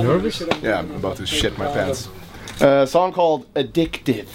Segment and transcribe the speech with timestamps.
[0.00, 0.42] nervous?
[0.62, 2.08] Yeah, I'm about to shit my pants.
[2.60, 4.28] Uh, a song called Addictive.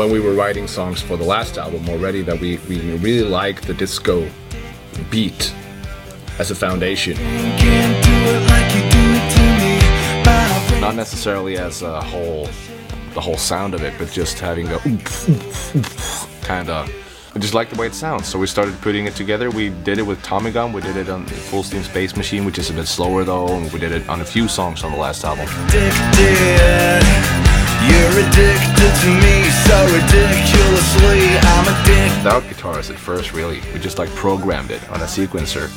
[0.00, 3.66] When we were writing songs for the last album already, that we, we really liked
[3.66, 4.26] the disco
[5.10, 5.52] beat
[6.38, 7.16] as a foundation.
[7.16, 9.76] Can't do it like you do it to me.
[10.24, 10.80] My friend.
[10.80, 12.48] Not necessarily as a whole,
[13.12, 14.78] the whole sound of it, but just having the
[16.44, 16.90] kind of.
[17.34, 19.50] I just like the way it sounds, so we started putting it together.
[19.50, 22.58] We did it with Tommy Gun, we did it on Full Steam Space Machine, which
[22.58, 24.98] is a bit slower though, and we did it on a few songs on the
[24.98, 25.46] last album.
[25.66, 27.04] addicted.
[27.86, 29.29] You're addicted to me so
[30.02, 31.36] ridiculously.
[31.38, 32.24] I'm addicted.
[32.24, 35.70] Without guitars at first, really, we just like programmed it on a sequencer,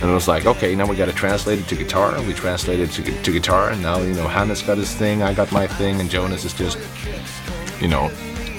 [0.00, 2.20] and it was like, okay, now we got to translate it to guitar.
[2.22, 5.52] We translated to, to guitar, and now you know Hannes got his thing, I got
[5.52, 6.78] my thing, and Jonas is just,
[7.80, 8.10] you know,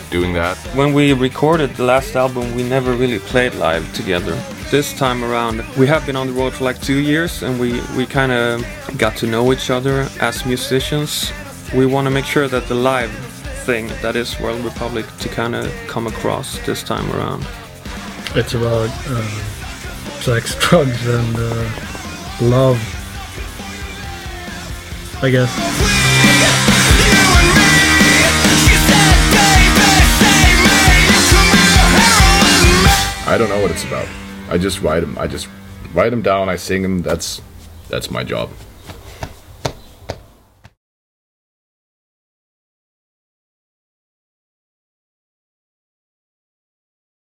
[0.10, 0.58] doing that.
[0.76, 4.36] When we recorded the last album, we never really played live together.
[4.70, 7.82] This time around, we have been on the road for like two years and we,
[7.98, 8.64] we kind of
[8.98, 11.32] got to know each other as musicians.
[11.76, 13.12] We want to make sure that the live
[13.62, 17.46] thing that is Royal Republic to kind of come across this time around.
[18.34, 19.22] It's about uh,
[20.22, 21.70] sex, drugs, and uh,
[22.42, 22.80] love.
[25.24, 25.52] I guess.
[33.28, 34.08] I don't know what it's about.
[34.50, 35.18] I just write them.
[35.20, 35.48] I just
[35.94, 36.50] write them down.
[36.50, 37.02] I sing them.
[37.04, 37.42] That's
[37.90, 38.50] that's my job.